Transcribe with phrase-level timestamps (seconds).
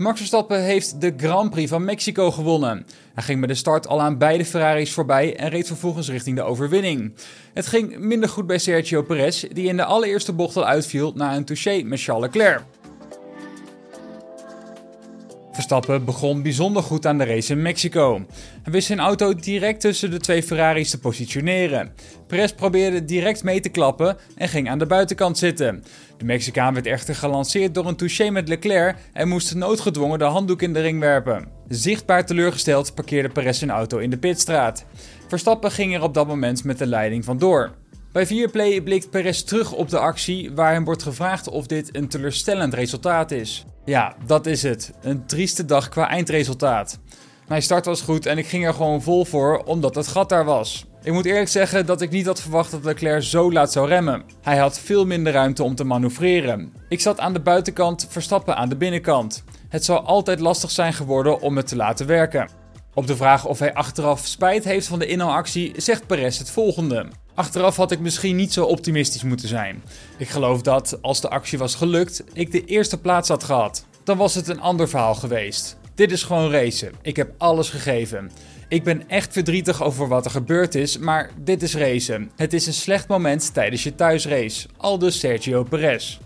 [0.00, 2.86] Max Verstappen heeft de Grand Prix van Mexico gewonnen.
[3.14, 6.42] Hij ging bij de start al aan beide Ferraris voorbij en reed vervolgens richting de
[6.42, 7.12] overwinning.
[7.54, 11.36] Het ging minder goed bij Sergio Perez, die in de allereerste bocht al uitviel na
[11.36, 12.64] een touché met Charles Leclerc.
[15.60, 18.26] Verstappen begon bijzonder goed aan de race in Mexico.
[18.62, 21.92] Hij wist zijn auto direct tussen de twee Ferraris te positioneren.
[22.26, 25.84] Perez probeerde direct mee te klappen en ging aan de buitenkant zitten.
[26.16, 30.62] De Mexicaan werd echter gelanceerd door een touché met Leclerc en moest noodgedwongen de handdoek
[30.62, 31.48] in de ring werpen.
[31.68, 34.84] Zichtbaar teleurgesteld parkeerde Perez zijn auto in de pitstraat.
[35.28, 37.70] Verstappen ging er op dat moment met de leiding vandoor.
[38.12, 42.74] Bij Vierplay blikt Perez terug op de actie waar wordt gevraagd of dit een teleurstellend
[42.74, 43.64] resultaat is.
[43.84, 44.92] Ja, dat is het.
[45.00, 46.98] Een trieste dag qua eindresultaat.
[47.48, 50.44] Mijn start was goed en ik ging er gewoon vol voor omdat het gat daar
[50.44, 50.86] was.
[51.02, 54.22] Ik moet eerlijk zeggen dat ik niet had verwacht dat Leclerc zo laat zou remmen.
[54.42, 56.72] Hij had veel minder ruimte om te manoeuvreren.
[56.88, 59.44] Ik zat aan de buitenkant, Verstappen aan de binnenkant.
[59.68, 62.48] Het zou altijd lastig zijn geworden om het te laten werken.
[62.94, 67.06] Op de vraag of hij achteraf spijt heeft van de inhaalactie zegt Perez het volgende.
[67.40, 69.82] Achteraf had ik misschien niet zo optimistisch moeten zijn.
[70.16, 73.86] Ik geloof dat, als de actie was gelukt, ik de eerste plaats had gehad.
[74.04, 75.76] Dan was het een ander verhaal geweest.
[75.94, 76.92] Dit is gewoon racen.
[77.02, 78.30] Ik heb alles gegeven.
[78.68, 82.30] Ik ben echt verdrietig over wat er gebeurd is, maar dit is racen.
[82.36, 84.68] Het is een slecht moment tijdens je thuisrace.
[84.76, 86.18] Aldus Sergio Perez.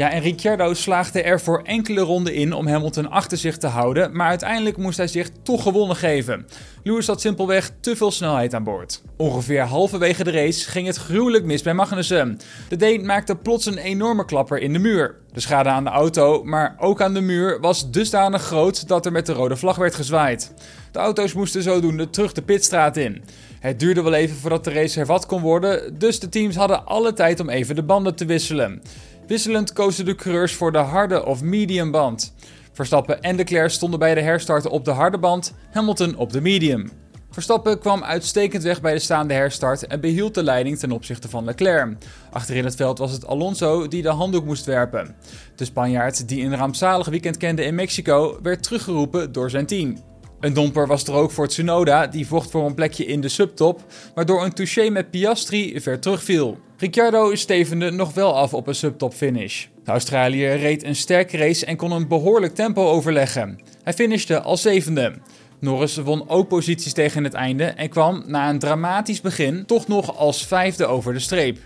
[0.00, 4.16] Ja, en Ricciardo slaagde er voor enkele ronden in om Hamilton achter zich te houden,
[4.16, 6.46] maar uiteindelijk moest hij zich toch gewonnen geven.
[6.82, 9.02] Lewis had simpelweg te veel snelheid aan boord.
[9.16, 12.38] Ongeveer halverwege de race ging het gruwelijk mis bij Magnussen.
[12.68, 15.16] De Deen maakte plots een enorme klapper in de muur.
[15.32, 19.12] De schade aan de auto, maar ook aan de muur, was dusdanig groot dat er
[19.12, 20.52] met de rode vlag werd gezwaaid.
[20.92, 23.22] De auto's moesten zodoende terug de pitstraat in.
[23.60, 27.12] Het duurde wel even voordat de race hervat kon worden, dus de teams hadden alle
[27.12, 28.82] tijd om even de banden te wisselen.
[29.30, 32.34] Wisselend kozen de coureurs voor de harde of medium band.
[32.72, 36.90] Verstappen en Leclerc stonden bij de herstart op de harde band, Hamilton op de medium.
[37.30, 41.44] Verstappen kwam uitstekend weg bij de staande herstart en behield de leiding ten opzichte van
[41.44, 41.96] Leclerc.
[42.30, 45.14] Achterin het veld was het Alonso die de handdoek moest werpen.
[45.56, 49.96] De Spanjaard, die een rampzalig weekend kende in Mexico, werd teruggeroepen door zijn team.
[50.40, 53.84] Een domper was er ook voor Tsunoda, die vocht voor een plekje in de subtop,
[54.14, 56.58] waardoor een touché met Piastri ver terugviel.
[56.80, 59.66] Ricciardo stevende nog wel af op een subtop finish.
[59.84, 63.60] De Australiër reed een sterke race en kon een behoorlijk tempo overleggen.
[63.82, 65.14] Hij finishte als zevende.
[65.58, 70.16] Norris won ook posities tegen het einde en kwam na een dramatisch begin toch nog
[70.16, 71.58] als vijfde over de streep.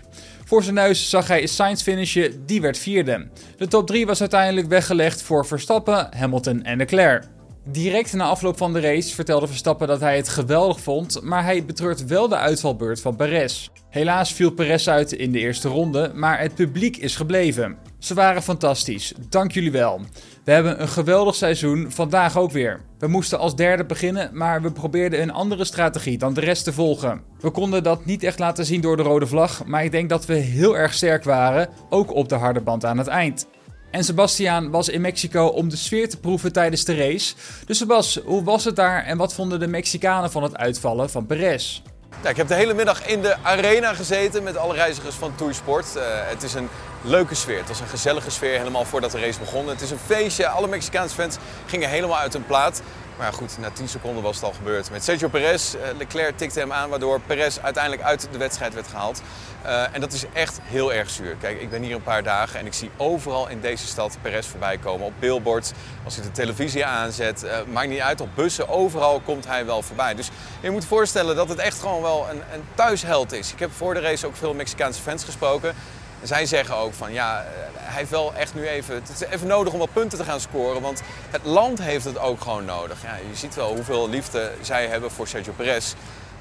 [0.45, 3.27] Voor zijn neus zag hij Sainz finishen, die werd vierde.
[3.57, 7.23] De top 3 was uiteindelijk weggelegd voor Verstappen, Hamilton en Leclerc.
[7.67, 11.65] Direct na afloop van de race vertelde Verstappen dat hij het geweldig vond, maar hij
[11.65, 13.69] betreurt wel de uitvalbeurt van Perez.
[13.89, 17.77] Helaas viel Perez uit in de eerste ronde, maar het publiek is gebleven.
[17.99, 20.01] Ze waren fantastisch, dank jullie wel.
[20.43, 22.81] We hebben een geweldig seizoen, vandaag ook weer.
[22.99, 26.73] We moesten als derde beginnen, maar we probeerden een andere strategie dan de rest te
[26.73, 27.21] volgen.
[27.39, 30.25] We konden dat niet echt laten zien door de rode vlag, maar ik denk dat
[30.25, 33.47] we heel erg sterk waren, ook op de harde band aan het eind.
[33.95, 37.33] En Sebastian was in Mexico om de sfeer te proeven tijdens de race.
[37.65, 41.25] Dus Sebas, hoe was het daar en wat vonden de Mexicanen van het uitvallen van
[41.25, 41.81] Perez?
[42.23, 45.85] Ja, ik heb de hele middag in de arena gezeten met alle reizigers van Toursport.
[45.95, 46.69] Uh, het is een
[47.05, 47.57] leuke sfeer.
[47.57, 49.67] Het was een gezellige sfeer helemaal voordat de race begon.
[49.67, 50.47] Het is een feestje.
[50.47, 52.81] Alle Mexicaanse fans gingen helemaal uit hun plaat.
[53.17, 54.91] Maar goed, na 10 seconden was het al gebeurd.
[54.91, 58.87] Met Sergio Perez, uh, Leclerc tikte hem aan, waardoor Perez uiteindelijk uit de wedstrijd werd
[58.87, 59.21] gehaald.
[59.65, 61.35] Uh, en dat is echt heel erg zuur.
[61.35, 64.47] Kijk, ik ben hier een paar dagen en ik zie overal in deze stad Perez
[64.47, 65.05] voorbij komen.
[65.05, 65.71] Op billboards,
[66.03, 69.81] als hij de televisie aanzet, uh, maakt niet uit, op bussen, overal komt hij wel
[69.81, 70.15] voorbij.
[70.15, 70.29] Dus
[70.59, 73.51] je moet voorstellen dat het echt gewoon wel een, een thuisheld is.
[73.51, 75.75] Ik heb voor de race ook veel Mexicaanse fans gesproken.
[76.25, 79.47] Zij zeggen ook van ja, eh, hij heeft wel echt nu even, het is even
[79.47, 80.81] nodig om wat punten te gaan scoren.
[80.81, 83.01] Want het land heeft het ook gewoon nodig.
[83.03, 85.93] Ja, je ziet wel hoeveel liefde zij hebben voor Sergio Perez.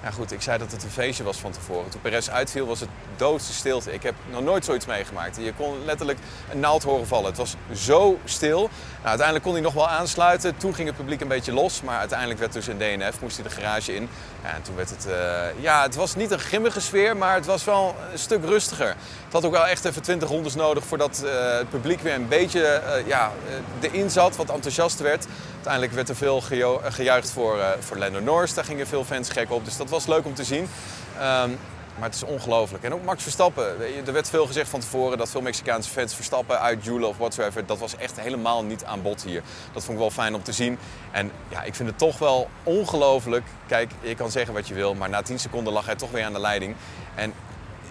[0.05, 1.91] Ja goed, ik zei dat het een feestje was van tevoren.
[1.91, 3.93] Toen Perez uitviel was het doodste stilte.
[3.93, 5.37] Ik heb nog nooit zoiets meegemaakt.
[5.37, 6.19] Je kon letterlijk
[6.51, 7.27] een naald horen vallen.
[7.27, 8.59] Het was zo stil.
[8.59, 8.71] Nou,
[9.03, 10.57] uiteindelijk kon hij nog wel aansluiten.
[10.57, 11.83] Toen ging het publiek een beetje los.
[11.83, 14.09] Maar uiteindelijk werd dus een DNF, moest hij de garage in.
[14.43, 15.07] Ja, en toen werd het...
[15.09, 18.89] Uh, ja, het was niet een grimmige sfeer, maar het was wel een stuk rustiger.
[19.25, 22.29] Het had ook wel echt even 20 rondes nodig voordat uh, het publiek weer een
[22.29, 23.33] beetje uh, ja,
[23.81, 24.37] erin zat.
[24.37, 25.27] Wat enthousiast werd.
[25.55, 26.41] Uiteindelijk werd er veel
[26.83, 28.55] gejuicht voor, voor Lando Norris.
[28.55, 29.65] Daar gingen veel fans gek op.
[29.65, 30.69] Dus dat was leuk om te zien.
[31.17, 31.59] Um,
[31.99, 32.85] maar het is ongelooflijk.
[32.85, 33.65] En ook Max Verstappen.
[34.07, 37.67] Er werd veel gezegd van tevoren dat veel Mexicaanse fans Verstappen uit Jule of whatsoever.
[37.67, 39.43] Dat was echt helemaal niet aan bod hier.
[39.73, 40.79] Dat vond ik wel fijn om te zien.
[41.11, 43.45] En ja, ik vind het toch wel ongelooflijk.
[43.67, 46.25] Kijk, je kan zeggen wat je wil, maar na 10 seconden lag hij toch weer
[46.25, 46.75] aan de leiding.
[47.15, 47.33] En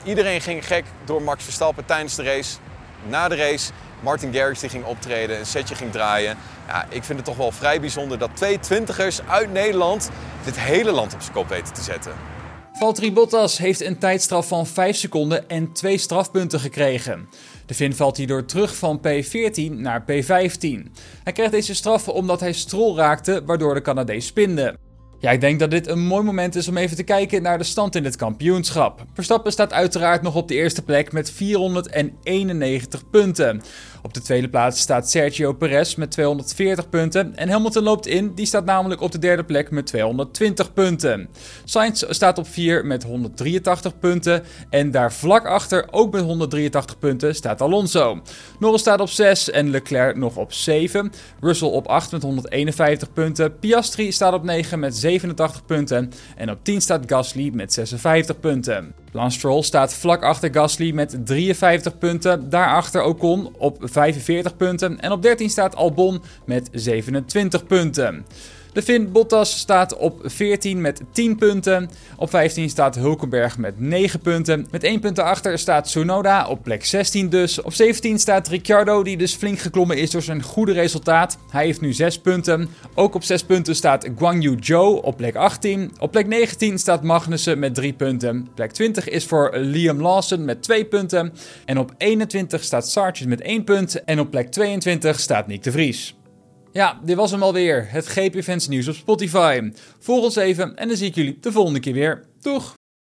[0.03, 2.57] iedereen ging gek door Max Verstappen tijdens de race.
[3.07, 3.71] Na de race
[4.03, 6.37] Martin Garrix die ging optreden, een setje ging draaien.
[6.67, 10.09] Ja, ik vind het toch wel vrij bijzonder dat twee twintigers uit Nederland
[10.45, 12.11] dit hele land op zijn kop weten te zetten.
[12.73, 17.29] Valtteri Bottas heeft een tijdstraf van 5 seconden en 2 strafpunten gekregen.
[17.65, 20.91] De Finn valt hierdoor terug van P14 naar P15.
[21.23, 24.75] Hij kreeg deze straf omdat hij strol raakte, waardoor de Canadees spinde.
[25.23, 27.63] Ja, ik denk dat dit een mooi moment is om even te kijken naar de
[27.63, 29.05] stand in het kampioenschap.
[29.13, 33.61] Verstappen staat uiteraard nog op de eerste plek met 491 punten.
[34.01, 37.35] Op de tweede plaats staat Sergio Perez met 240 punten.
[37.35, 41.29] En Hamilton loopt in, die staat namelijk op de derde plek met 220 punten.
[41.63, 44.43] Sainz staat op 4 met 183 punten.
[44.69, 48.21] En daar vlak achter, ook met 183 punten, staat Alonso.
[48.59, 51.11] Norris staat op 6 en Leclerc nog op 7.
[51.39, 53.59] Russell op 8 met 151 punten.
[53.59, 56.11] Piastri staat op 9 met 87 punten.
[56.35, 58.93] En op 10 staat Gasly met 56 punten.
[59.11, 62.49] Lance Stroll staat vlak achter Gasly met 53 punten.
[62.49, 64.99] Daarachter Ocon op 45 punten.
[64.99, 68.25] En op 13 staat Albon met 27 punten.
[68.73, 71.89] De Finn Bottas staat op 14 met 10 punten.
[72.17, 74.67] Op 15 staat Hulkenberg met 9 punten.
[74.71, 77.61] Met 1 punt achter staat Sonoda op plek 16 dus.
[77.61, 81.37] Op 17 staat Ricciardo die dus flink geklommen is door zijn goede resultaat.
[81.49, 82.69] Hij heeft nu 6 punten.
[82.95, 85.91] Ook op 6 punten staat Guang Yu Zhou op plek 18.
[85.99, 88.47] Op plek 19 staat Magnussen met 3 punten.
[88.55, 91.33] Plek 20 is voor Liam Lawson met 2 punten.
[91.65, 94.03] En op 21 staat Sargent met 1 punt.
[94.03, 96.15] En op plek 22 staat Nick de Vries.
[96.73, 97.87] Ja, dit was hem alweer.
[97.89, 99.71] Het GP Events nieuws op Spotify.
[99.99, 102.25] Volg ons even en dan zie ik jullie de volgende keer weer.
[102.41, 102.73] Doeg!